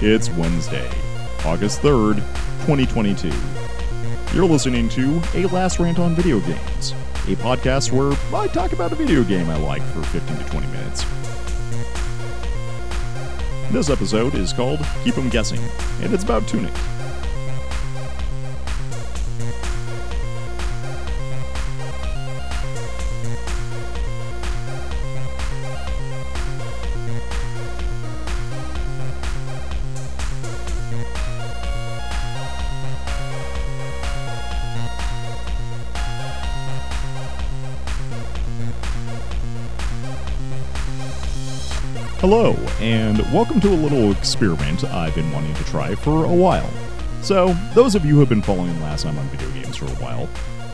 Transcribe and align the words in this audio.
It's 0.00 0.30
Wednesday, 0.30 0.88
August 1.44 1.80
3rd, 1.80 2.18
2022. 2.66 3.32
You're 4.32 4.46
listening 4.46 4.88
to 4.90 5.20
A 5.34 5.46
Last 5.46 5.80
Rant 5.80 5.98
on 5.98 6.14
Video 6.14 6.38
Games, 6.38 6.92
a 7.26 7.34
podcast 7.34 7.90
where 7.90 8.16
I 8.32 8.46
talk 8.46 8.72
about 8.72 8.92
a 8.92 8.94
video 8.94 9.24
game 9.24 9.50
I 9.50 9.56
like 9.56 9.82
for 9.82 10.02
15 10.04 10.36
to 10.36 10.44
20 10.44 10.66
minutes. 10.68 11.04
This 13.72 13.90
episode 13.90 14.36
is 14.36 14.52
called 14.52 14.78
Keep 15.02 15.18
'em 15.18 15.30
Guessing, 15.30 15.60
and 16.00 16.14
it's 16.14 16.22
about 16.22 16.46
Tunic. 16.46 16.72
Hello, 42.20 42.54
and 42.80 43.16
welcome 43.32 43.60
to 43.60 43.68
a 43.68 43.78
little 43.78 44.10
experiment 44.10 44.82
I've 44.82 45.14
been 45.14 45.30
wanting 45.30 45.54
to 45.54 45.64
try 45.66 45.94
for 45.94 46.24
a 46.24 46.34
while. 46.34 46.68
So, 47.22 47.52
those 47.74 47.94
of 47.94 48.04
you 48.04 48.14
who 48.14 48.18
have 48.18 48.28
been 48.28 48.42
following 48.42 48.80
Last 48.80 49.04
Time 49.04 49.16
on 49.16 49.28
Video 49.28 49.48
Games 49.50 49.76
for 49.76 49.84
a 49.84 50.02
while 50.02 50.28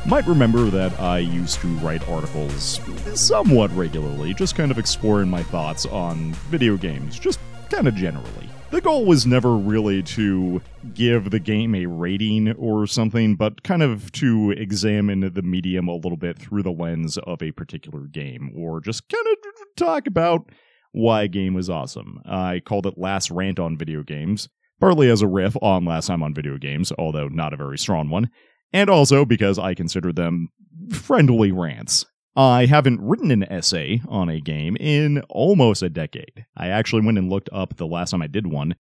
might 0.07 0.27
remember 0.27 0.70
that 0.70 0.98
I 0.98 1.19
used 1.19 1.61
to 1.61 1.69
write 1.77 2.09
articles 2.09 2.81
somewhat 3.12 3.70
regularly, 3.77 4.33
just 4.33 4.56
kind 4.56 4.70
of 4.70 4.78
exploring 4.78 5.28
my 5.28 5.42
thoughts 5.42 5.84
on 5.84 6.33
video 6.48 6.78
games, 6.78 7.19
just 7.19 7.39
kind 7.69 7.89
of 7.89 7.95
generally. 7.95 8.48
The 8.70 8.81
goal 8.81 9.05
was 9.05 9.27
never 9.27 9.55
really 9.55 10.03
to 10.03 10.62
give 10.95 11.31
the 11.31 11.41
game 11.41 11.75
a 11.75 11.84
rating 11.84 12.53
or 12.53 12.87
something, 12.87 13.37
but 13.37 13.62
kind 13.62 13.83
of 13.83 14.11
to 14.12 14.53
examine 14.53 15.20
the 15.20 15.42
medium 15.42 15.89
a 15.89 15.95
little 15.95 16.17
bit 16.17 16.39
through 16.39 16.62
the 16.62 16.72
lens 16.72 17.19
of 17.19 17.42
a 17.42 17.53
particular 17.53 18.06
game, 18.06 18.50
or 18.56 18.81
just 18.81 19.11
kind 19.11 19.27
of 19.27 19.77
talk 19.77 20.06
about 20.06 20.48
why 20.95 21.27
game 21.27 21.55
was 21.55 21.69
awesome. 21.69 22.20
I 22.25 22.61
called 22.64 22.87
it 22.87 22.97
Last 22.97 23.28
Rant 23.31 23.59
on 23.59 23.77
Video 23.77 24.05
Games, 24.05 24.48
partly 24.78 25.11
as 25.11 25.23
a 25.23 25.27
riff 25.27 25.56
on 25.61 25.84
Last 25.84 26.06
Time 26.06 26.23
on 26.23 26.33
Video 26.33 26.56
Games, 26.56 26.92
although 26.97 27.27
not 27.27 27.53
a 27.53 27.56
very 27.56 27.77
strong 27.78 28.11
one, 28.11 28.31
and 28.73 28.89
also 28.89 29.25
because 29.25 29.59
I 29.59 29.75
consider 29.75 30.12
them 30.12 30.50
friendly 30.92 31.50
rants. 31.50 32.06
I 32.37 32.67
haven't 32.67 33.00
written 33.00 33.33
an 33.33 33.42
essay 33.42 34.03
on 34.09 34.28
a 34.28 34.41
game 34.41 34.77
in 34.78 35.22
almost 35.28 35.83
a 35.83 35.91
decade. 35.91 36.47
I 36.56 36.69
actually 36.69 37.05
went 37.05 37.19
and 37.19 37.28
looked 37.28 37.50
up 37.53 37.77
the 37.77 37.89
last 37.89 38.12
time 38.12 38.22
I 38.22 38.28
did 38.28 38.47
one. 38.47 38.77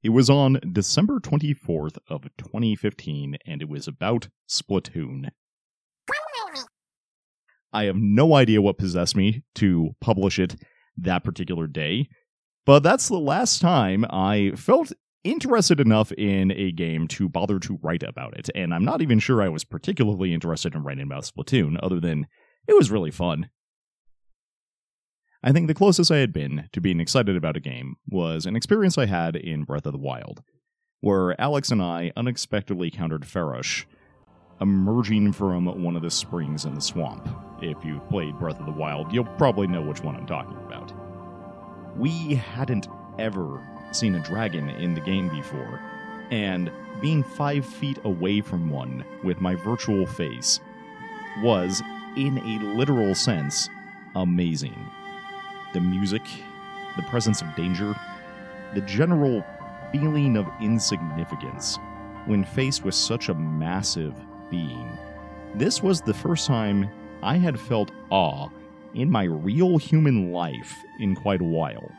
It 0.00 0.10
was 0.10 0.30
on 0.30 0.60
December 0.72 1.18
24th 1.18 1.98
of 2.08 2.22
2015 2.38 3.36
and 3.44 3.62
it 3.62 3.68
was 3.68 3.88
about 3.88 4.28
Splatoon. 4.48 5.30
I 7.72 7.84
have 7.84 7.96
no 7.96 8.34
idea 8.34 8.62
what 8.62 8.78
possessed 8.78 9.16
me 9.16 9.42
to 9.56 9.90
publish 10.00 10.38
it 10.38 10.54
that 11.02 11.24
particular 11.24 11.66
day. 11.66 12.08
But 12.66 12.82
that's 12.82 13.08
the 13.08 13.18
last 13.18 13.60
time 13.60 14.04
I 14.10 14.52
felt 14.56 14.92
interested 15.24 15.80
enough 15.80 16.12
in 16.12 16.52
a 16.52 16.70
game 16.72 17.08
to 17.08 17.28
bother 17.28 17.58
to 17.60 17.78
write 17.82 18.02
about 18.02 18.36
it. 18.38 18.50
And 18.54 18.72
I'm 18.72 18.84
not 18.84 19.02
even 19.02 19.18
sure 19.18 19.42
I 19.42 19.48
was 19.48 19.64
particularly 19.64 20.32
interested 20.32 20.74
in 20.74 20.84
writing 20.84 21.04
about 21.04 21.24
Splatoon, 21.24 21.78
other 21.82 22.00
than 22.00 22.26
it 22.66 22.76
was 22.76 22.90
really 22.90 23.10
fun. 23.10 23.50
I 25.42 25.52
think 25.52 25.68
the 25.68 25.74
closest 25.74 26.10
I 26.10 26.18
had 26.18 26.32
been 26.32 26.68
to 26.72 26.80
being 26.80 27.00
excited 27.00 27.36
about 27.36 27.56
a 27.56 27.60
game 27.60 27.96
was 28.08 28.44
an 28.44 28.56
experience 28.56 28.98
I 28.98 29.06
had 29.06 29.36
in 29.36 29.64
Breath 29.64 29.86
of 29.86 29.92
the 29.92 29.98
Wild, 29.98 30.42
where 31.00 31.40
Alex 31.40 31.70
and 31.70 31.80
I 31.80 32.12
unexpectedly 32.16 32.90
countered 32.90 33.22
Farosh 33.22 33.84
emerging 34.60 35.32
from 35.32 35.66
one 35.82 35.96
of 35.96 36.02
the 36.02 36.10
springs 36.10 36.64
in 36.64 36.74
the 36.74 36.80
swamp. 36.80 37.28
If 37.60 37.84
you've 37.84 38.08
played 38.08 38.38
Breath 38.38 38.60
of 38.60 38.66
the 38.66 38.72
Wild, 38.72 39.12
you'll 39.12 39.24
probably 39.24 39.66
know 39.66 39.82
which 39.82 40.02
one 40.02 40.16
I'm 40.16 40.26
talking 40.26 40.56
about. 40.66 40.92
We 41.96 42.34
hadn't 42.34 42.88
ever 43.18 43.60
seen 43.92 44.14
a 44.14 44.22
dragon 44.22 44.68
in 44.70 44.94
the 44.94 45.00
game 45.00 45.28
before, 45.28 45.80
and 46.30 46.70
being 47.00 47.22
five 47.22 47.64
feet 47.64 47.98
away 48.04 48.40
from 48.40 48.70
one 48.70 49.04
with 49.22 49.40
my 49.40 49.54
virtual 49.54 50.06
face 50.06 50.60
was, 51.42 51.82
in 52.16 52.38
a 52.38 52.76
literal 52.76 53.14
sense, 53.14 53.68
amazing. 54.14 54.76
The 55.72 55.80
music, 55.80 56.22
the 56.96 57.02
presence 57.04 57.40
of 57.40 57.54
danger, 57.54 57.94
the 58.74 58.80
general 58.82 59.44
feeling 59.92 60.36
of 60.36 60.46
insignificance 60.60 61.78
when 62.26 62.44
faced 62.44 62.84
with 62.84 62.94
such 62.94 63.28
a 63.28 63.34
massive 63.34 64.14
being. 64.50 64.98
This 65.54 65.82
was 65.82 66.00
the 66.00 66.14
first 66.14 66.46
time 66.46 66.88
I 67.22 67.36
had 67.36 67.58
felt 67.58 67.90
awe 68.10 68.48
in 68.94 69.10
my 69.10 69.24
real 69.24 69.78
human 69.78 70.32
life 70.32 70.74
in 71.00 71.14
quite 71.14 71.40
a 71.40 71.44
while. 71.44 71.90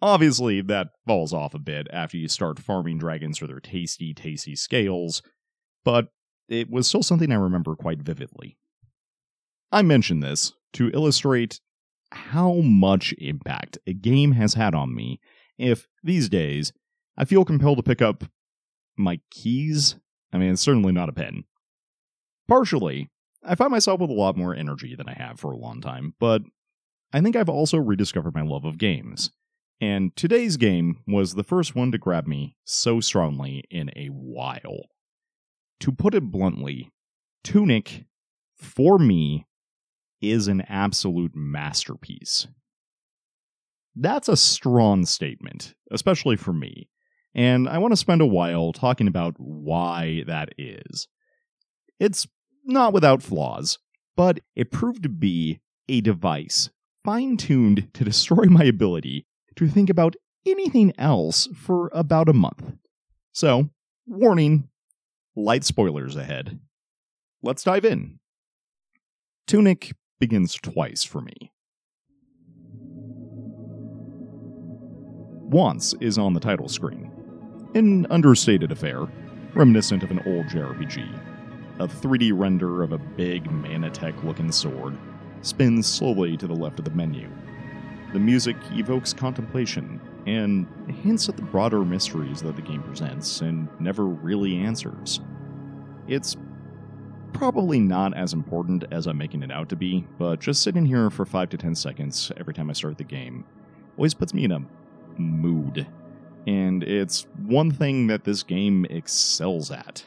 Obviously, 0.00 0.60
that 0.62 0.90
falls 1.06 1.32
off 1.32 1.54
a 1.54 1.58
bit 1.58 1.88
after 1.92 2.16
you 2.16 2.28
start 2.28 2.60
farming 2.60 2.98
dragons 2.98 3.38
for 3.38 3.48
their 3.48 3.58
tasty, 3.58 4.14
tasty 4.14 4.54
scales, 4.54 5.22
but 5.84 6.08
it 6.48 6.70
was 6.70 6.86
still 6.88 7.02
something 7.02 7.30
I 7.30 7.36
remember 7.36 7.74
quite 7.76 8.00
vividly. 8.02 8.56
I 9.70 9.82
mention 9.82 10.20
this 10.20 10.52
to 10.74 10.90
illustrate 10.90 11.60
how 12.12 12.54
much 12.54 13.14
impact 13.18 13.78
a 13.86 13.92
game 13.92 14.32
has 14.32 14.54
had 14.54 14.74
on 14.74 14.94
me 14.94 15.20
if, 15.58 15.86
these 16.02 16.28
days, 16.28 16.72
I 17.16 17.24
feel 17.24 17.44
compelled 17.44 17.78
to 17.78 17.82
pick 17.82 18.00
up 18.00 18.24
my 18.96 19.20
keys. 19.30 19.96
I 20.32 20.38
mean, 20.38 20.52
it's 20.52 20.62
certainly 20.62 20.92
not 20.92 21.08
a 21.08 21.12
pen. 21.12 21.44
Partially, 22.46 23.10
I 23.44 23.54
find 23.54 23.70
myself 23.70 24.00
with 24.00 24.10
a 24.10 24.14
lot 24.14 24.36
more 24.36 24.54
energy 24.54 24.94
than 24.94 25.08
I 25.08 25.14
have 25.14 25.38
for 25.38 25.52
a 25.52 25.56
long 25.56 25.80
time, 25.80 26.14
but 26.18 26.42
I 27.12 27.20
think 27.20 27.36
I've 27.36 27.48
also 27.48 27.78
rediscovered 27.78 28.34
my 28.34 28.42
love 28.42 28.64
of 28.64 28.78
games. 28.78 29.30
And 29.80 30.14
today's 30.16 30.56
game 30.56 31.02
was 31.06 31.34
the 31.34 31.44
first 31.44 31.76
one 31.76 31.92
to 31.92 31.98
grab 31.98 32.26
me 32.26 32.56
so 32.64 33.00
strongly 33.00 33.64
in 33.70 33.90
a 33.94 34.08
while. 34.08 34.86
To 35.80 35.92
put 35.92 36.14
it 36.14 36.24
bluntly, 36.24 36.90
Tunic, 37.44 38.04
for 38.56 38.98
me, 38.98 39.46
is 40.20 40.48
an 40.48 40.62
absolute 40.62 41.32
masterpiece. 41.34 42.48
That's 43.94 44.28
a 44.28 44.36
strong 44.36 45.06
statement, 45.06 45.74
especially 45.90 46.36
for 46.36 46.52
me, 46.52 46.88
and 47.34 47.68
I 47.68 47.78
want 47.78 47.92
to 47.92 47.96
spend 47.96 48.20
a 48.20 48.26
while 48.26 48.72
talking 48.72 49.06
about 49.08 49.34
why 49.38 50.24
that 50.26 50.50
is. 50.58 51.08
It's 52.00 52.26
not 52.64 52.92
without 52.92 53.22
flaws, 53.22 53.78
but 54.16 54.40
it 54.56 54.70
proved 54.70 55.02
to 55.04 55.08
be 55.08 55.60
a 55.88 56.00
device 56.00 56.70
fine 57.08 57.38
tuned 57.38 57.88
to 57.94 58.04
destroy 58.04 58.44
my 58.44 58.64
ability 58.64 59.26
to 59.56 59.66
think 59.66 59.88
about 59.88 60.14
anything 60.46 60.92
else 60.98 61.48
for 61.54 61.90
about 61.94 62.28
a 62.28 62.34
month. 62.34 62.72
So, 63.32 63.70
warning, 64.06 64.68
light 65.38 65.62
spoilers 65.64 66.16
ahead. 66.16 66.58
Let's 67.42 67.62
dive 67.62 67.84
in. 67.84 68.18
Tunic 69.46 69.92
begins 70.18 70.54
twice 70.54 71.04
for 71.04 71.20
me. 71.20 71.52
Once 75.50 75.94
is 76.00 76.18
on 76.18 76.34
the 76.34 76.40
title 76.40 76.68
screen. 76.68 77.12
An 77.74 78.06
understated 78.10 78.72
affair, 78.72 79.06
reminiscent 79.54 80.02
of 80.02 80.10
an 80.10 80.20
old 80.26 80.46
JRPG. 80.46 81.08
A 81.78 81.86
3D 81.86 82.32
render 82.34 82.82
of 82.82 82.90
a 82.90 82.98
big 82.98 83.44
Manatech 83.44 84.24
looking 84.24 84.50
sword 84.50 84.98
spins 85.42 85.86
slowly 85.86 86.36
to 86.36 86.48
the 86.48 86.54
left 86.54 86.80
of 86.80 86.84
the 86.84 86.90
menu. 86.90 87.30
The 88.12 88.18
music 88.18 88.56
evokes 88.72 89.12
contemplation 89.12 90.00
and 90.28 90.66
hints 91.02 91.28
at 91.28 91.36
the 91.36 91.42
broader 91.42 91.84
mysteries 91.84 92.42
that 92.42 92.54
the 92.54 92.62
game 92.62 92.82
presents 92.82 93.40
and 93.40 93.66
never 93.80 94.04
really 94.04 94.58
answers. 94.58 95.20
It's 96.06 96.36
probably 97.32 97.80
not 97.80 98.14
as 98.14 98.34
important 98.34 98.84
as 98.90 99.06
I'm 99.06 99.16
making 99.16 99.42
it 99.42 99.50
out 99.50 99.70
to 99.70 99.76
be, 99.76 100.06
but 100.18 100.40
just 100.40 100.62
sitting 100.62 100.84
here 100.84 101.08
for 101.08 101.24
5 101.24 101.48
to 101.50 101.56
10 101.56 101.74
seconds 101.74 102.30
every 102.36 102.52
time 102.52 102.68
I 102.68 102.74
start 102.74 102.98
the 102.98 103.04
game 103.04 103.44
always 103.96 104.12
puts 104.12 104.34
me 104.34 104.44
in 104.44 104.52
a 104.52 104.60
mood. 105.18 105.86
And 106.46 106.82
it's 106.82 107.26
one 107.46 107.70
thing 107.70 108.06
that 108.08 108.24
this 108.24 108.42
game 108.42 108.84
excels 108.90 109.70
at. 109.70 110.04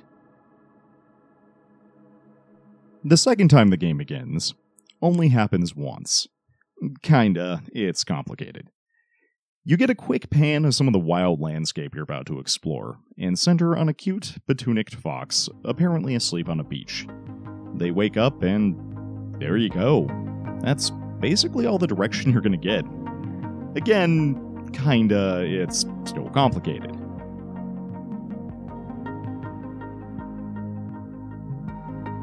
The 3.03 3.17
second 3.17 3.47
time 3.47 3.69
the 3.69 3.77
game 3.77 3.97
begins 3.97 4.53
only 5.01 5.29
happens 5.29 5.75
once. 5.75 6.27
Kinda, 7.01 7.63
it's 7.73 8.03
complicated. 8.03 8.67
You 9.63 9.77
get 9.77 9.91
a 9.91 9.95
quick 9.95 10.31
pan 10.31 10.65
of 10.65 10.73
some 10.73 10.87
of 10.87 10.93
the 10.93 10.97
wild 10.97 11.39
landscape 11.39 11.93
you're 11.93 12.03
about 12.03 12.25
to 12.25 12.39
explore, 12.39 12.97
and 13.15 13.37
center 13.37 13.77
on 13.77 13.89
a 13.89 13.93
cute, 13.93 14.37
betunicked 14.49 14.95
fox, 14.95 15.49
apparently 15.63 16.15
asleep 16.15 16.49
on 16.49 16.59
a 16.59 16.63
beach. 16.63 17.05
They 17.75 17.91
wake 17.91 18.17
up, 18.17 18.41
and 18.41 18.75
there 19.39 19.57
you 19.57 19.69
go. 19.69 20.09
That's 20.61 20.89
basically 21.19 21.67
all 21.67 21.77
the 21.77 21.85
direction 21.85 22.31
you're 22.31 22.41
gonna 22.41 22.57
get. 22.57 22.85
Again, 23.75 24.67
kinda, 24.73 25.43
it's 25.45 25.85
still 26.05 26.31
complicated. 26.31 26.95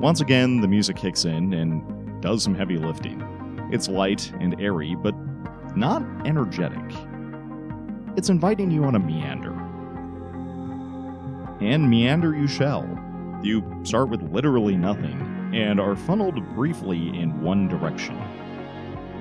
Once 0.00 0.20
again, 0.20 0.60
the 0.60 0.66
music 0.66 0.96
kicks 0.96 1.24
in 1.24 1.52
and 1.54 2.20
does 2.20 2.42
some 2.42 2.56
heavy 2.56 2.78
lifting. 2.78 3.22
It's 3.70 3.88
light 3.88 4.32
and 4.40 4.60
airy, 4.60 4.96
but 4.96 5.14
not 5.76 6.02
energetic. 6.26 6.82
It's 8.16 8.28
inviting 8.28 8.70
you 8.70 8.84
on 8.84 8.94
a 8.94 8.98
meander. 8.98 9.52
And 11.60 11.88
meander 11.88 12.34
you 12.34 12.46
shall. 12.46 12.86
You 13.42 13.80
start 13.84 14.08
with 14.08 14.22
literally 14.22 14.76
nothing 14.76 15.52
and 15.54 15.80
are 15.80 15.96
funneled 15.96 16.54
briefly 16.54 17.08
in 17.08 17.40
one 17.42 17.68
direction. 17.68 18.16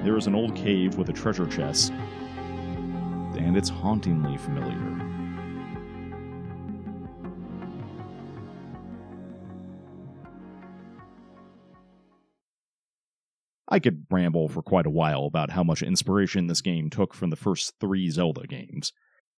There 0.04 0.18
is 0.18 0.28
an 0.28 0.36
old 0.36 0.56
cave 0.56 0.98
with 0.98 1.10
a 1.10 1.13
treasure 1.13 1.48
chest, 1.48 1.92
and 1.92 3.56
it's 3.56 3.69
hauntingly 3.69 4.38
familiar. 4.38 5.06
I 13.69 13.79
could 13.79 14.05
ramble 14.09 14.47
for 14.47 14.61
quite 14.61 14.85
a 14.85 14.91
while 14.91 15.25
about 15.25 15.51
how 15.51 15.63
much 15.63 15.83
inspiration 15.83 16.47
this 16.47 16.61
game 16.61 16.89
took 16.89 17.13
from 17.13 17.29
the 17.29 17.35
first 17.35 17.73
three 17.79 18.09
Zelda 18.09 18.47
games. 18.47 18.93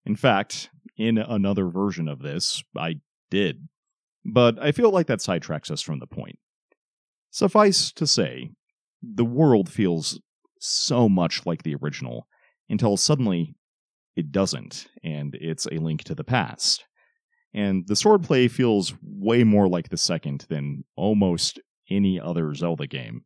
In 0.06 0.16
fact, 0.16 0.70
in 0.98 1.18
another 1.18 1.68
version 1.68 2.08
of 2.08 2.22
this, 2.22 2.64
I 2.78 2.96
did. 3.32 3.68
But 4.26 4.60
I 4.60 4.72
feel 4.72 4.92
like 4.92 5.08
that 5.08 5.20
sidetracks 5.20 5.72
us 5.72 5.82
from 5.82 6.00
the 6.00 6.08
point. 6.08 6.38
Suffice 7.32 7.92
to 7.94 8.06
say, 8.06 8.52
the 9.02 9.26
world 9.26 9.70
feels 9.70 10.20
so 10.60 11.08
much 11.08 11.46
like 11.46 11.64
the 11.64 11.76
original 11.76 12.28
until 12.70 12.98
suddenly 12.98 13.56
it 14.16 14.32
doesn't, 14.32 14.88
and 15.04 15.36
it's 15.40 15.66
a 15.68 15.80
link 15.80 16.04
to 16.04 16.16
the 16.16 16.24
past. 16.24 16.86
And 17.54 17.88
the 17.88 17.96
swordplay 17.96 18.52
feels 18.52 18.94
way 19.02 19.44
more 19.44 19.68
like 19.68 19.90
the 19.90 19.98
second 19.98 20.46
than 20.50 20.84
almost 20.96 21.60
any 21.90 22.20
other 22.20 22.54
Zelda 22.54 22.86
game. 22.86 23.24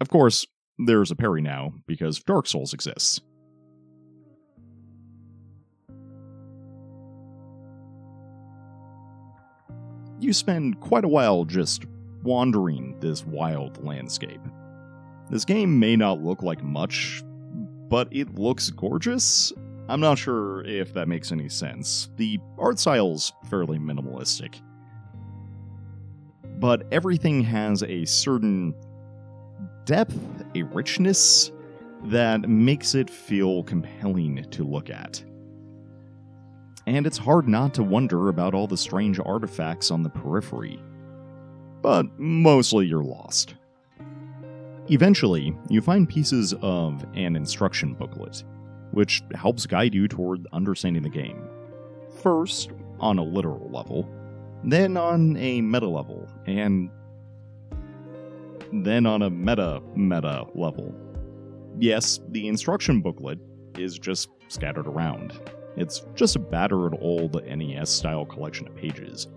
Of 0.00 0.08
course, 0.08 0.46
there's 0.78 1.10
a 1.10 1.16
parry 1.16 1.42
now, 1.42 1.74
because 1.86 2.18
Dark 2.20 2.46
Souls 2.46 2.74
exists. 2.74 3.20
You 10.18 10.32
spend 10.32 10.80
quite 10.80 11.04
a 11.04 11.08
while 11.08 11.44
just 11.44 11.84
wandering 12.22 12.98
this 13.00 13.26
wild 13.26 13.84
landscape. 13.84 14.40
This 15.30 15.44
game 15.44 15.78
may 15.78 15.96
not 15.96 16.22
look 16.22 16.42
like 16.42 16.62
much, 16.62 17.22
but 17.88 18.08
it 18.10 18.36
looks 18.36 18.70
gorgeous. 18.70 19.52
I'm 19.88 20.00
not 20.00 20.18
sure 20.18 20.64
if 20.64 20.94
that 20.94 21.08
makes 21.08 21.32
any 21.32 21.48
sense. 21.48 22.08
The 22.16 22.38
art 22.56 22.78
style's 22.78 23.32
fairly 23.50 23.78
minimalistic. 23.78 24.60
But 26.60 26.86
everything 26.92 27.42
has 27.42 27.82
a 27.82 28.04
certain 28.04 28.74
depth, 29.84 30.18
a 30.54 30.62
richness 30.62 31.50
that 32.04 32.48
makes 32.48 32.94
it 32.94 33.08
feel 33.08 33.62
compelling 33.62 34.44
to 34.50 34.64
look 34.64 34.90
at. 34.90 35.22
And 36.86 37.06
it's 37.06 37.18
hard 37.18 37.48
not 37.48 37.74
to 37.74 37.82
wonder 37.82 38.28
about 38.28 38.54
all 38.54 38.66
the 38.66 38.76
strange 38.76 39.20
artifacts 39.24 39.90
on 39.90 40.02
the 40.02 40.10
periphery. 40.10 40.82
But 41.80 42.06
mostly 42.18 42.86
you're 42.86 43.04
lost. 43.04 43.54
Eventually, 44.88 45.56
you 45.68 45.80
find 45.80 46.08
pieces 46.08 46.54
of 46.60 47.04
an 47.14 47.36
instruction 47.36 47.94
booklet, 47.94 48.42
which 48.90 49.22
helps 49.34 49.64
guide 49.64 49.94
you 49.94 50.08
toward 50.08 50.46
understanding 50.52 51.02
the 51.02 51.08
game. 51.08 51.48
First, 52.20 52.70
on 52.98 53.18
a 53.18 53.22
literal 53.22 53.70
level, 53.70 54.08
then 54.64 54.96
on 54.96 55.36
a 55.36 55.60
meta 55.60 55.88
level, 55.88 56.28
and 56.46 56.90
then 58.72 59.06
on 59.06 59.22
a 59.22 59.30
meta 59.30 59.82
meta 59.94 60.44
level. 60.54 60.94
Yes, 61.78 62.20
the 62.30 62.48
instruction 62.48 63.00
booklet 63.00 63.38
is 63.78 63.98
just 63.98 64.30
scattered 64.48 64.86
around. 64.86 65.38
It's 65.76 66.04
just 66.14 66.36
a 66.36 66.38
battered 66.38 66.96
old 67.00 67.42
NES 67.44 67.90
style 67.90 68.26
collection 68.26 68.68
of 68.68 68.76
pages. 68.76 69.28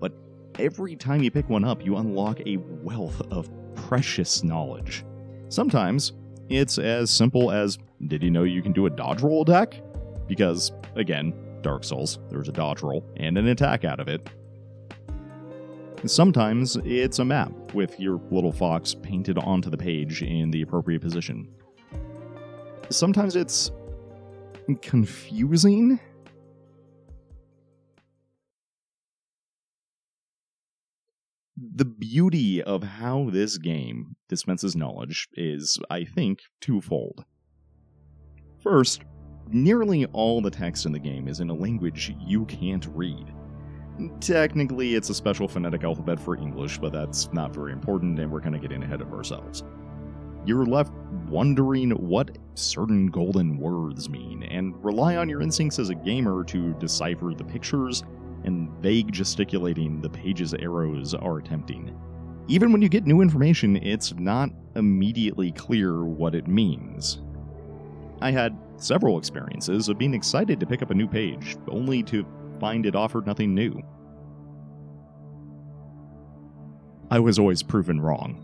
But 0.00 0.12
every 0.58 0.96
time 0.96 1.22
you 1.22 1.30
pick 1.30 1.48
one 1.48 1.64
up, 1.64 1.84
you 1.84 1.96
unlock 1.96 2.40
a 2.46 2.58
wealth 2.58 3.20
of 3.32 3.50
precious 3.74 4.44
knowledge. 4.44 5.04
Sometimes 5.48 6.12
it's 6.48 6.78
as 6.78 7.10
simple 7.10 7.50
as 7.50 7.78
did 8.06 8.22
you 8.22 8.30
know 8.30 8.44
you 8.44 8.62
can 8.62 8.72
do 8.72 8.86
a 8.86 8.90
dodge 8.90 9.22
roll 9.22 9.42
attack? 9.42 9.80
Because, 10.28 10.72
again, 10.94 11.32
Dark 11.62 11.82
Souls, 11.84 12.18
there's 12.30 12.48
a 12.48 12.52
dodge 12.52 12.82
roll 12.82 13.04
and 13.16 13.36
an 13.36 13.48
attack 13.48 13.84
out 13.84 13.98
of 14.00 14.08
it. 14.08 14.28
Sometimes 16.04 16.76
it's 16.84 17.18
a 17.18 17.24
map 17.24 17.74
with 17.74 17.98
your 17.98 18.20
little 18.30 18.52
fox 18.52 18.94
painted 18.94 19.38
onto 19.38 19.70
the 19.70 19.76
page 19.76 20.22
in 20.22 20.50
the 20.50 20.62
appropriate 20.62 21.00
position. 21.00 21.48
Sometimes 22.90 23.34
it's 23.34 23.70
confusing. 24.82 25.98
The 31.56 31.84
beauty 31.84 32.62
of 32.62 32.82
how 32.82 33.30
this 33.30 33.58
game 33.58 34.16
dispenses 34.28 34.76
knowledge 34.76 35.28
is, 35.34 35.78
I 35.90 36.04
think, 36.04 36.40
twofold. 36.60 37.24
First, 38.62 39.02
nearly 39.48 40.04
all 40.06 40.40
the 40.40 40.50
text 40.50 40.86
in 40.86 40.92
the 40.92 40.98
game 40.98 41.26
is 41.26 41.40
in 41.40 41.50
a 41.50 41.54
language 41.54 42.14
you 42.20 42.44
can't 42.46 42.86
read. 42.94 43.32
Technically, 44.20 44.94
it's 44.94 45.08
a 45.08 45.14
special 45.14 45.48
phonetic 45.48 45.82
alphabet 45.82 46.20
for 46.20 46.36
English, 46.36 46.78
but 46.78 46.92
that's 46.92 47.32
not 47.32 47.54
very 47.54 47.72
important, 47.72 48.18
and 48.18 48.30
we're 48.30 48.40
kind 48.40 48.54
of 48.54 48.60
getting 48.60 48.82
ahead 48.82 49.00
of 49.00 49.12
ourselves. 49.12 49.64
You're 50.44 50.66
left 50.66 50.92
wondering 51.28 51.90
what 51.90 52.36
certain 52.54 53.06
golden 53.06 53.56
words 53.58 54.08
mean, 54.08 54.42
and 54.44 54.74
rely 54.84 55.16
on 55.16 55.28
your 55.28 55.40
instincts 55.40 55.78
as 55.78 55.88
a 55.88 55.94
gamer 55.94 56.44
to 56.44 56.74
decipher 56.74 57.32
the 57.34 57.44
pictures 57.44 58.04
and 58.44 58.70
vague 58.80 59.10
gesticulating 59.12 60.00
the 60.00 60.10
page's 60.10 60.54
arrows 60.54 61.14
are 61.14 61.38
attempting. 61.38 61.98
Even 62.48 62.70
when 62.70 62.82
you 62.82 62.88
get 62.88 63.06
new 63.06 63.22
information, 63.22 63.76
it's 63.78 64.14
not 64.14 64.50
immediately 64.76 65.50
clear 65.52 66.04
what 66.04 66.34
it 66.34 66.46
means. 66.46 67.22
I 68.20 68.30
had 68.30 68.56
several 68.76 69.18
experiences 69.18 69.88
of 69.88 69.98
being 69.98 70.14
excited 70.14 70.60
to 70.60 70.66
pick 70.66 70.82
up 70.82 70.90
a 70.90 70.94
new 70.94 71.08
page, 71.08 71.56
only 71.68 72.02
to 72.04 72.24
find 72.58 72.86
it 72.86 72.94
offered 72.94 73.26
nothing 73.26 73.54
new. 73.54 73.82
I 77.10 77.20
was 77.20 77.38
always 77.38 77.62
proven 77.62 78.00
wrong. 78.00 78.42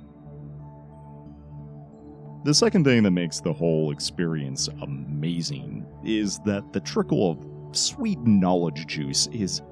The 2.45 2.55
second 2.55 2.85
thing 2.85 3.03
that 3.05 3.11
makes 3.13 3.41
the 3.41 3.53
whole 3.53 3.93
experience 3.93 4.69
amazing 4.83 5.87
is 6.05 6.39
that 6.41 6.73
the 6.73 6.81
trickle 6.81 7.31
of 7.31 7.77
sweet 7.77 8.19
knowledge 8.21 8.87
juice 8.87 9.29
is 9.33 9.63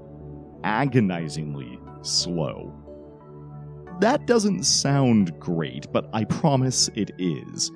agonizingly 0.62 1.78
slow. 2.02 2.72
That 4.00 4.26
doesn't 4.26 4.64
sound 4.64 5.38
great, 5.38 5.92
but 5.92 6.08
I 6.12 6.24
promise 6.24 6.88
it 6.94 7.10
is. 7.18 7.70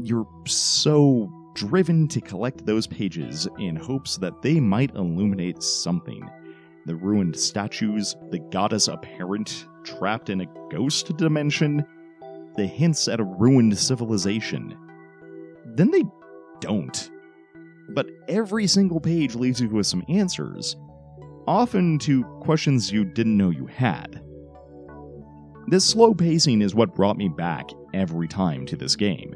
You're 0.00 0.26
so 0.46 1.30
driven 1.54 2.06
to 2.08 2.20
collect 2.20 2.64
those 2.64 2.86
pages 2.86 3.48
in 3.58 3.76
hopes 3.76 4.16
that 4.18 4.42
they 4.42 4.60
might 4.60 4.94
illuminate 4.94 5.62
something. 5.62 6.28
The 6.86 6.96
ruined 6.96 7.36
statues, 7.36 8.16
the 8.30 8.38
goddess 8.38 8.88
apparent 8.88 9.66
trapped 9.84 10.30
in 10.30 10.40
a 10.40 10.46
ghost 10.70 11.16
dimension, 11.16 11.84
the 12.56 12.66
hints 12.66 13.08
at 13.08 13.20
a 13.20 13.24
ruined 13.24 13.76
civilization. 13.78 14.76
Then 15.64 15.90
they 15.90 16.04
don't. 16.60 17.10
But 17.90 18.08
every 18.28 18.66
single 18.66 19.00
page 19.00 19.34
leaves 19.34 19.60
you 19.60 19.68
with 19.68 19.86
some 19.86 20.04
answers, 20.08 20.76
often 21.46 21.98
to 22.00 22.24
questions 22.40 22.92
you 22.92 23.04
didn't 23.04 23.36
know 23.36 23.50
you 23.50 23.66
had. 23.66 24.22
This 25.68 25.84
slow 25.84 26.14
pacing 26.14 26.62
is 26.62 26.74
what 26.74 26.94
brought 26.94 27.16
me 27.16 27.28
back 27.28 27.68
every 27.92 28.28
time 28.28 28.64
to 28.66 28.76
this 28.76 28.96
game 28.96 29.34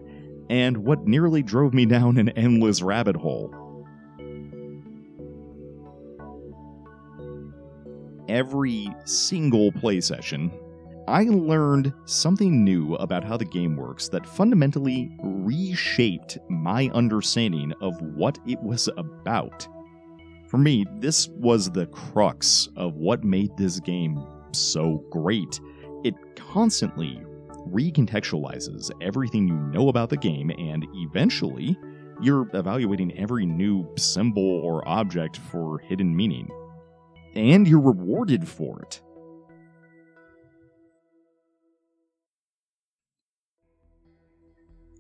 and 0.52 0.76
what 0.76 1.06
nearly 1.06 1.42
drove 1.42 1.72
me 1.72 1.86
down 1.86 2.18
an 2.18 2.28
endless 2.30 2.82
rabbit 2.82 3.16
hole. 3.16 3.50
Every 8.28 8.94
single 9.06 9.72
play 9.72 10.02
session, 10.02 10.52
I 11.08 11.22
learned 11.22 11.94
something 12.04 12.62
new 12.62 12.96
about 12.96 13.24
how 13.24 13.38
the 13.38 13.46
game 13.46 13.78
works 13.78 14.10
that 14.10 14.26
fundamentally 14.26 15.10
reshaped 15.22 16.36
my 16.50 16.90
understanding 16.92 17.72
of 17.80 17.98
what 18.02 18.38
it 18.46 18.60
was 18.62 18.90
about. 18.98 19.66
For 20.48 20.58
me, 20.58 20.84
this 20.98 21.28
was 21.28 21.70
the 21.70 21.86
crux 21.86 22.68
of 22.76 22.96
what 22.96 23.24
made 23.24 23.56
this 23.56 23.80
game 23.80 24.22
so 24.52 25.02
great. 25.08 25.58
It 26.04 26.14
constantly 26.36 27.24
recontextualizes 27.68 28.90
everything 29.00 29.48
you 29.48 29.54
know 29.54 29.88
about 29.88 30.10
the 30.10 30.16
game, 30.16 30.50
and 30.50 30.86
eventually, 30.94 31.78
you're 32.20 32.48
evaluating 32.54 33.16
every 33.18 33.46
new 33.46 33.88
symbol 33.96 34.60
or 34.64 34.86
object 34.86 35.38
for 35.50 35.78
hidden 35.78 36.14
meaning. 36.14 36.48
And 37.34 37.66
you're 37.66 37.80
rewarded 37.80 38.46
for 38.46 38.80
it. 38.80 39.00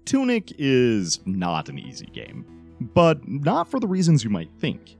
Tunic 0.04 0.52
is 0.58 1.20
not 1.24 1.68
an 1.68 1.78
easy 1.78 2.06
game, 2.06 2.44
but 2.80 3.26
not 3.28 3.70
for 3.70 3.78
the 3.78 3.86
reasons 3.86 4.24
you 4.24 4.30
might 4.30 4.50
think. 4.58 4.96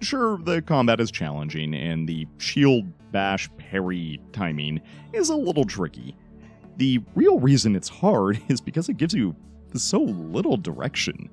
Sure, 0.00 0.38
the 0.38 0.62
combat 0.62 1.00
is 1.00 1.10
challenging, 1.10 1.74
and 1.74 2.08
the 2.08 2.26
shield 2.38 2.84
bash 3.10 3.48
parry 3.58 4.20
timing 4.32 4.80
is 5.12 5.28
a 5.28 5.36
little 5.36 5.64
tricky. 5.64 6.16
The 6.76 7.00
real 7.14 7.38
reason 7.38 7.76
it's 7.76 7.88
hard 7.88 8.40
is 8.48 8.60
because 8.60 8.88
it 8.88 8.96
gives 8.96 9.14
you 9.14 9.34
so 9.74 9.98
little 9.98 10.56
direction. 10.56 11.28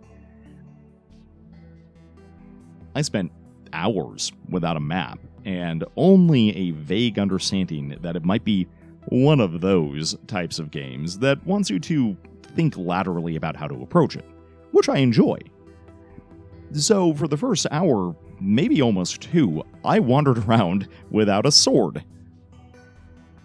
I 2.96 3.02
spent 3.02 3.32
hours 3.74 4.32
without 4.50 4.78
a 4.78 4.82
map, 4.82 5.20
and 5.46 5.84
only 5.96 6.56
a 6.56 6.72
vague 6.72 7.18
understanding 7.18 7.98
that 8.02 8.16
it 8.16 8.26
might 8.26 8.44
be 8.44 8.68
one 9.06 9.40
of 9.40 9.62
those 9.62 10.16
types 10.28 10.60
of 10.60 10.72
games 10.72 11.20
that 11.20 11.44
wants 11.46 11.70
you 11.70 11.80
to 11.80 12.16
think 12.56 12.78
laterally 12.78 13.36
about 13.36 13.56
how 13.56 13.68
to 13.68 13.82
approach 13.82 14.16
it, 14.16 14.26
which 14.72 14.90
I 14.90 14.98
enjoy. 14.98 15.38
So, 16.74 17.14
for 17.14 17.28
the 17.28 17.38
first 17.38 17.66
hour, 17.72 18.16
maybe 18.40 18.82
almost 18.82 19.22
two, 19.22 19.64
I 19.84 20.00
wandered 20.00 20.38
around 20.48 20.88
without 21.10 21.46
a 21.46 21.52
sword. 21.52 22.04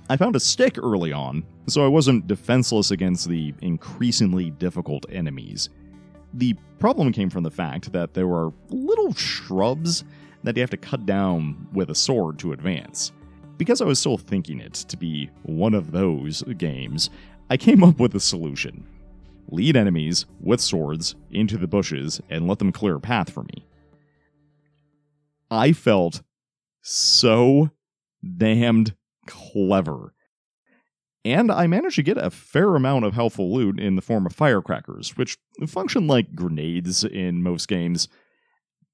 I 0.08 0.16
found 0.16 0.36
a 0.36 0.40
stick 0.40 0.78
early 0.78 1.12
on, 1.12 1.44
so 1.66 1.84
I 1.84 1.88
wasn't 1.88 2.28
defenseless 2.28 2.92
against 2.92 3.28
the 3.28 3.52
increasingly 3.60 4.50
difficult 4.50 5.04
enemies. 5.10 5.68
The 6.34 6.54
problem 6.78 7.12
came 7.12 7.28
from 7.28 7.42
the 7.42 7.50
fact 7.50 7.92
that 7.92 8.14
there 8.14 8.28
were 8.28 8.52
little 8.68 9.12
shrubs 9.14 10.04
that 10.44 10.56
you 10.56 10.60
have 10.60 10.70
to 10.70 10.76
cut 10.76 11.06
down 11.06 11.66
with 11.72 11.90
a 11.90 11.94
sword 11.94 12.38
to 12.38 12.52
advance. 12.52 13.10
Because 13.58 13.80
I 13.80 13.84
was 13.84 13.98
still 13.98 14.18
thinking 14.18 14.60
it 14.60 14.74
to 14.74 14.96
be 14.96 15.30
one 15.42 15.74
of 15.74 15.90
those 15.90 16.42
games, 16.56 17.10
I 17.50 17.56
came 17.56 17.82
up 17.82 17.98
with 17.98 18.14
a 18.14 18.20
solution 18.20 18.86
lead 19.48 19.76
enemies 19.76 20.26
with 20.40 20.60
swords 20.60 21.14
into 21.30 21.56
the 21.56 21.68
bushes 21.68 22.20
and 22.28 22.48
let 22.48 22.58
them 22.58 22.72
clear 22.72 22.96
a 22.96 23.00
path 23.00 23.30
for 23.30 23.44
me. 23.44 23.64
I 25.50 25.72
felt 25.72 26.22
so 26.82 27.70
damned 28.36 28.94
clever. 29.26 30.12
And 31.24 31.50
I 31.50 31.66
managed 31.66 31.96
to 31.96 32.02
get 32.02 32.18
a 32.18 32.30
fair 32.30 32.76
amount 32.76 33.04
of 33.04 33.14
helpful 33.14 33.52
loot 33.52 33.80
in 33.80 33.96
the 33.96 34.02
form 34.02 34.26
of 34.26 34.32
firecrackers, 34.32 35.16
which 35.16 35.38
function 35.66 36.06
like 36.06 36.36
grenades 36.36 37.02
in 37.02 37.42
most 37.42 37.66
games. 37.66 38.08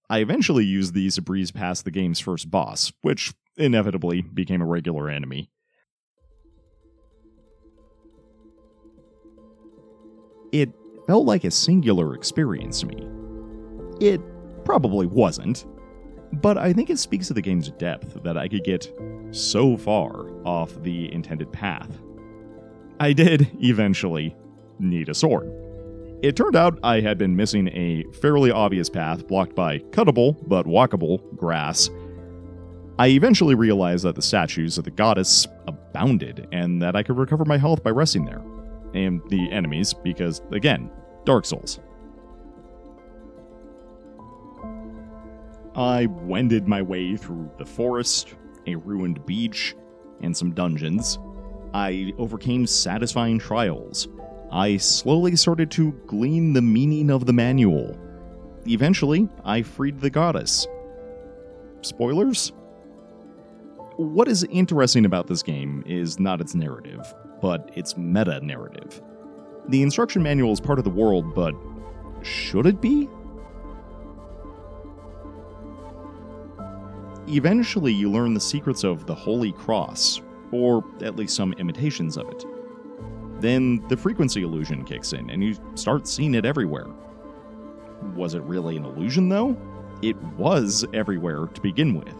I 0.08 0.18
eventually 0.18 0.64
used 0.64 0.94
these 0.94 1.16
to 1.16 1.22
breeze 1.22 1.50
past 1.50 1.84
the 1.84 1.90
game's 1.90 2.20
first 2.20 2.50
boss, 2.50 2.92
which 3.02 3.34
inevitably 3.56 4.22
became 4.22 4.62
a 4.62 4.66
regular 4.66 5.10
enemy. 5.10 5.50
It 10.52 10.70
felt 11.06 11.26
like 11.26 11.44
a 11.44 11.50
singular 11.50 12.14
experience 12.14 12.80
to 12.80 12.86
me. 12.86 13.06
It 14.00 14.20
probably 14.64 15.06
wasn't, 15.06 15.66
but 16.34 16.56
I 16.58 16.72
think 16.72 16.90
it 16.90 16.98
speaks 16.98 17.28
to 17.28 17.34
the 17.34 17.42
game's 17.42 17.70
depth 17.70 18.22
that 18.22 18.36
I 18.36 18.48
could 18.48 18.64
get 18.64 18.92
so 19.30 19.76
far 19.76 20.30
off 20.44 20.74
the 20.82 21.12
intended 21.12 21.52
path. 21.52 21.90
I 23.00 23.12
did, 23.12 23.50
eventually, 23.60 24.36
need 24.78 25.08
a 25.08 25.14
sword. 25.14 25.50
It 26.22 26.36
turned 26.36 26.54
out 26.54 26.78
I 26.84 27.00
had 27.00 27.18
been 27.18 27.34
missing 27.34 27.68
a 27.68 28.04
fairly 28.20 28.50
obvious 28.52 28.88
path 28.88 29.26
blocked 29.26 29.56
by 29.56 29.78
cuttable 29.90 30.36
but 30.46 30.66
walkable 30.66 31.20
grass. 31.36 31.90
I 32.98 33.08
eventually 33.08 33.56
realized 33.56 34.04
that 34.04 34.14
the 34.14 34.22
statues 34.22 34.78
of 34.78 34.84
the 34.84 34.90
goddess 34.90 35.48
abounded 35.66 36.46
and 36.52 36.80
that 36.80 36.94
I 36.94 37.02
could 37.02 37.16
recover 37.16 37.44
my 37.44 37.58
health 37.58 37.82
by 37.82 37.90
resting 37.90 38.24
there 38.24 38.42
and 38.94 39.20
the 39.30 39.50
enemies 39.50 39.92
because, 39.92 40.42
again, 40.52 40.90
Dark 41.24 41.44
Souls. 41.44 41.80
I 45.74 46.06
wended 46.06 46.68
my 46.68 46.82
way 46.82 47.16
through 47.16 47.50
the 47.58 47.64
forest, 47.64 48.34
a 48.66 48.76
ruined 48.76 49.24
beach, 49.26 49.74
and 50.20 50.36
some 50.36 50.52
dungeons. 50.52 51.18
I 51.74 52.12
overcame 52.18 52.66
satisfying 52.66 53.38
trials. 53.38 54.08
I 54.50 54.76
slowly 54.76 55.36
started 55.36 55.70
to 55.72 55.92
glean 56.06 56.52
the 56.52 56.62
meaning 56.62 57.10
of 57.10 57.26
the 57.26 57.32
manual. 57.32 57.98
Eventually, 58.66 59.28
I 59.44 59.62
freed 59.62 60.00
the 60.00 60.10
goddess. 60.10 60.66
Spoilers? 61.80 62.52
What 63.96 64.28
is 64.28 64.44
interesting 64.44 65.04
about 65.04 65.26
this 65.26 65.42
game 65.42 65.82
is 65.86 66.20
not 66.20 66.40
its 66.40 66.54
narrative 66.54 67.14
but 67.42 67.70
it's 67.74 67.96
meta 67.98 68.40
narrative. 68.40 69.02
The 69.68 69.82
instruction 69.82 70.22
manual 70.22 70.52
is 70.52 70.60
part 70.60 70.78
of 70.78 70.84
the 70.84 70.90
world, 70.90 71.34
but 71.34 71.54
should 72.22 72.66
it 72.66 72.80
be? 72.80 73.08
Eventually, 77.34 77.94
you 77.94 78.10
learn 78.10 78.34
the 78.34 78.40
secrets 78.40 78.84
of 78.84 79.06
the 79.06 79.14
Holy 79.14 79.52
Cross, 79.52 80.20
or 80.50 80.84
at 81.00 81.16
least 81.16 81.34
some 81.34 81.54
imitations 81.54 82.18
of 82.18 82.28
it. 82.28 82.44
Then 83.40 83.82
the 83.88 83.96
frequency 83.96 84.42
illusion 84.42 84.84
kicks 84.84 85.14
in, 85.14 85.30
and 85.30 85.42
you 85.42 85.56
start 85.74 86.06
seeing 86.06 86.34
it 86.34 86.44
everywhere. 86.44 86.88
Was 88.14 88.34
it 88.34 88.42
really 88.42 88.76
an 88.76 88.84
illusion, 88.84 89.30
though? 89.30 89.56
It 90.02 90.22
was 90.36 90.84
everywhere 90.92 91.46
to 91.46 91.60
begin 91.62 91.94
with. 91.94 92.14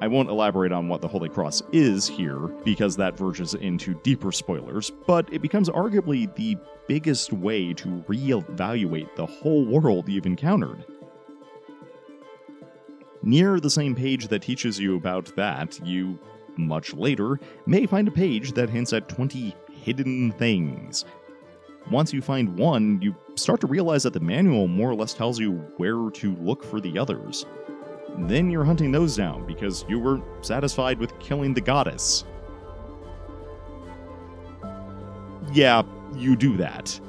I 0.00 0.08
won't 0.08 0.30
elaborate 0.30 0.72
on 0.72 0.88
what 0.88 1.02
the 1.02 1.08
Holy 1.08 1.28
Cross 1.28 1.64
is 1.72 2.08
here, 2.08 2.38
because 2.64 2.96
that 2.96 3.18
verges 3.18 3.52
into 3.52 4.00
deeper 4.02 4.32
spoilers, 4.32 4.90
but 5.06 5.30
it 5.30 5.42
becomes 5.42 5.68
arguably 5.68 6.34
the 6.36 6.56
biggest 6.88 7.34
way 7.34 7.74
to 7.74 8.02
re-evaluate 8.08 9.14
the 9.14 9.26
whole 9.26 9.66
world 9.66 10.08
you've 10.08 10.24
encountered. 10.24 10.86
Near 13.26 13.58
the 13.58 13.68
same 13.68 13.96
page 13.96 14.28
that 14.28 14.42
teaches 14.42 14.78
you 14.78 14.94
about 14.94 15.34
that, 15.34 15.80
you, 15.84 16.16
much 16.56 16.94
later, 16.94 17.40
may 17.66 17.84
find 17.84 18.06
a 18.06 18.12
page 18.12 18.52
that 18.52 18.70
hints 18.70 18.92
at 18.92 19.08
20 19.08 19.52
hidden 19.68 20.30
things. 20.30 21.04
Once 21.90 22.12
you 22.12 22.22
find 22.22 22.56
one, 22.56 23.02
you 23.02 23.16
start 23.34 23.60
to 23.62 23.66
realize 23.66 24.04
that 24.04 24.12
the 24.12 24.20
manual 24.20 24.68
more 24.68 24.88
or 24.88 24.94
less 24.94 25.12
tells 25.12 25.40
you 25.40 25.54
where 25.76 26.08
to 26.10 26.36
look 26.36 26.62
for 26.62 26.80
the 26.80 26.96
others. 26.96 27.46
Then 28.16 28.48
you're 28.48 28.62
hunting 28.62 28.92
those 28.92 29.16
down 29.16 29.44
because 29.44 29.84
you 29.88 29.98
were 29.98 30.22
satisfied 30.42 31.00
with 31.00 31.18
killing 31.18 31.52
the 31.52 31.60
goddess. 31.60 32.22
Yeah, 35.52 35.82
you 36.14 36.36
do 36.36 36.56
that. 36.58 37.00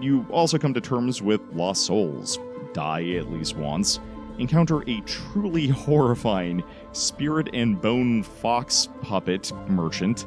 You 0.00 0.24
also 0.30 0.58
come 0.58 0.74
to 0.74 0.80
terms 0.80 1.20
with 1.20 1.40
lost 1.52 1.86
souls, 1.86 2.38
die 2.72 3.14
at 3.14 3.32
least 3.32 3.56
once, 3.56 3.98
encounter 4.38 4.82
a 4.88 5.00
truly 5.02 5.68
horrifying 5.84 6.62
spirit 6.92 7.48
and 7.52 7.80
bone 7.80 8.22
fox 8.22 8.88
puppet 9.02 9.52
merchant, 9.68 10.26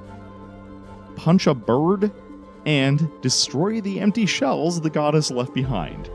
punch 1.15 1.47
a 1.47 1.53
bird, 1.53 2.11
and 2.65 3.09
destroy 3.21 3.79
the 3.81 3.99
empty 3.99 4.25
shells 4.25 4.81
the 4.81 4.89
goddess 4.89 5.31
left 5.31 5.53
behind. 5.53 6.09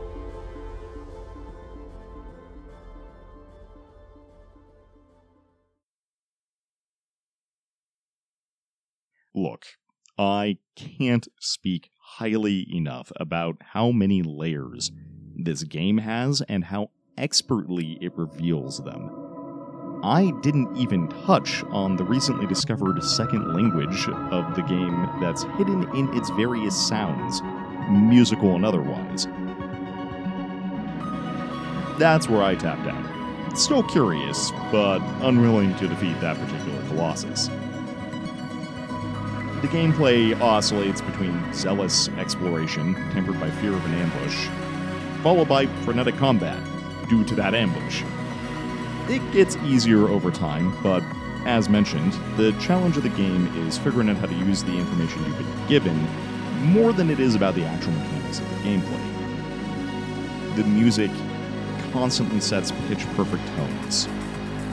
Look, 9.35 9.65
I 10.17 10.57
can't 10.75 11.27
speak 11.39 11.89
highly 11.99 12.67
enough 12.71 13.11
about 13.15 13.57
how 13.71 13.91
many 13.91 14.21
layers 14.21 14.91
this 15.35 15.63
game 15.63 15.97
has 15.97 16.43
and 16.47 16.65
how 16.65 16.91
expertly 17.17 17.97
it 18.01 18.15
reveals 18.17 18.83
them. 18.83 19.09
I 20.03 20.31
didn't 20.41 20.75
even 20.75 21.07
touch 21.25 21.63
on 21.69 21.95
the 21.95 22.03
recently 22.03 22.45
discovered 22.45 23.01
second 23.03 23.53
language 23.53 24.07
of 24.09 24.55
the 24.55 24.63
game 24.63 25.09
that's 25.21 25.43
hidden 25.57 25.87
in 25.95 26.13
its 26.17 26.29
various 26.31 26.75
sounds, 26.75 27.41
musical 27.89 28.55
and 28.55 28.65
otherwise. 28.65 29.27
That's 31.97 32.27
where 32.27 32.43
I 32.43 32.55
tapped 32.55 32.87
out. 32.87 33.57
Still 33.57 33.83
curious, 33.83 34.51
but 34.71 34.99
unwilling 35.21 35.75
to 35.75 35.87
defeat 35.87 36.19
that 36.19 36.37
particular 36.37 36.81
Colossus. 36.87 37.47
The 39.61 39.69
gameplay 39.69 40.37
oscillates 40.41 40.99
between 40.99 41.53
zealous 41.53 42.09
exploration, 42.17 42.95
tempered 43.11 43.39
by 43.39 43.49
fear 43.51 43.71
of 43.71 43.85
an 43.85 43.93
ambush, 43.93 44.49
followed 45.23 45.47
by 45.47 45.67
frenetic 45.85 46.17
combat, 46.17 46.57
due 47.09 47.23
to 47.25 47.35
that 47.35 47.53
ambush. 47.53 48.03
It 49.09 49.21
gets 49.31 49.55
easier 49.57 50.07
over 50.07 50.31
time, 50.31 50.77
but 50.81 51.03
as 51.45 51.69
mentioned, 51.69 52.13
the 52.37 52.51
challenge 52.59 52.97
of 52.97 53.03
the 53.03 53.09
game 53.09 53.47
is 53.67 53.77
figuring 53.77 54.09
out 54.09 54.17
how 54.17 54.27
to 54.27 54.33
use 54.33 54.63
the 54.63 54.77
information 54.77 55.23
you've 55.25 55.37
been 55.37 55.67
given 55.67 56.07
more 56.61 56.93
than 56.93 57.09
it 57.09 57.19
is 57.19 57.35
about 57.35 57.55
the 57.55 57.65
actual 57.65 57.91
mechanics 57.91 58.39
of 58.39 58.49
the 58.49 58.69
gameplay. 58.69 60.55
The 60.55 60.63
music 60.63 61.11
constantly 61.91 62.39
sets 62.39 62.71
pitch 62.87 63.05
perfect 63.15 63.45
tones. 63.55 64.07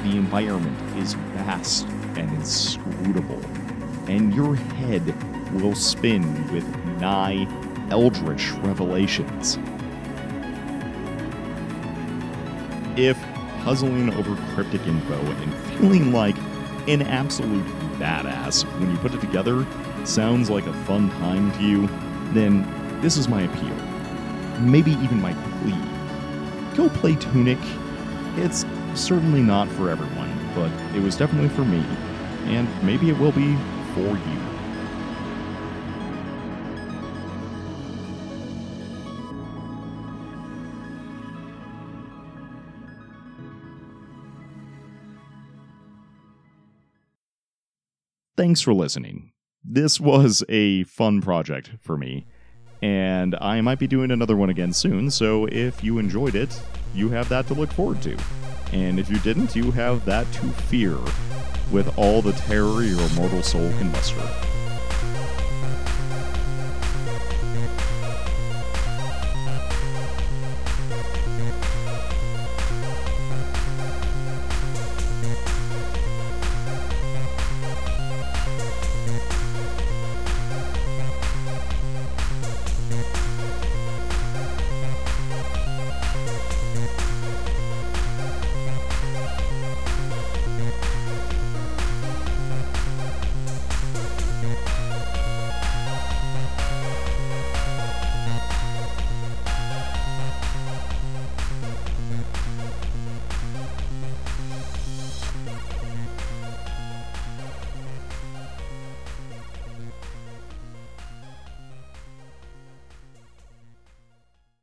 The 0.05 0.17
environment 0.17 0.79
is 0.99 1.15
vast 1.15 1.87
and 2.17 2.31
inscrutable 2.35 3.41
and 4.11 4.35
your 4.35 4.57
head 4.57 5.15
will 5.61 5.75
spin 5.75 6.23
with 6.53 6.67
nigh 7.01 7.47
eldritch 7.91 8.51
revelations. 8.55 9.57
If 13.01 13.19
puzzling 13.65 14.13
over 14.13 14.37
cryptic 14.53 14.87
info 14.87 15.15
and 15.15 15.55
feeling 15.79 16.13
like 16.13 16.37
an 16.87 17.01
absolute 17.01 17.65
badass 17.99 18.65
when 18.79 18.91
you 18.91 18.99
put 18.99 19.15
it 19.15 19.23
together 19.23 19.67
sounds 20.05 20.51
like 20.51 20.67
a 20.67 20.73
fun 20.85 21.09
time 21.13 21.51
to 21.53 21.63
you, 21.63 21.87
then 22.35 22.67
this 23.01 23.17
is 23.17 23.27
my 23.27 23.41
appeal. 23.41 23.75
Maybe 24.61 24.91
even 24.91 25.19
my 25.19 25.33
plea. 25.33 26.77
Go 26.77 26.91
play 26.91 27.15
Tunic. 27.15 27.59
It's 28.37 28.67
certainly 28.95 29.41
not 29.41 29.67
for 29.69 29.89
everyone, 29.89 30.39
but 30.55 30.71
it 30.95 31.03
was 31.03 31.17
definitely 31.17 31.49
for 31.49 31.65
me, 31.65 31.83
and 32.55 32.69
maybe 32.85 33.09
it 33.09 33.19
will 33.19 33.33
be 33.33 33.57
for 33.95 34.11
you. 34.11 34.60
Thanks 48.41 48.63
for 48.63 48.73
listening. 48.73 49.33
This 49.63 50.01
was 50.01 50.43
a 50.49 50.85
fun 50.85 51.21
project 51.21 51.73
for 51.79 51.99
me, 51.99 52.25
and 52.81 53.37
I 53.39 53.61
might 53.61 53.79
be 53.79 53.87
doing 53.87 54.11
another 54.11 54.35
one 54.35 54.49
again 54.49 54.73
soon, 54.73 55.11
so 55.11 55.45
if 55.53 55.85
you 55.85 55.99
enjoyed 55.99 56.35
it, 56.35 56.59
you 56.95 57.11
have 57.11 57.29
that 57.29 57.47
to 57.49 57.55
look 57.55 57.71
forward 57.71 58.01
to. 58.01 58.17
And 58.73 58.99
if 58.99 59.11
you 59.11 59.19
didn't, 59.19 59.55
you 59.55 59.71
have 59.73 60.07
that 60.07 60.25
to 60.33 60.47
fear 60.71 60.97
with 61.71 61.93
all 61.99 62.23
the 62.23 62.33
terror 62.33 62.83
your 62.83 63.11
mortal 63.11 63.43
soul 63.43 63.71
can 63.73 63.93
muster. 63.93 64.50